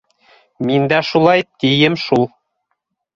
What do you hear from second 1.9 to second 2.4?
шул.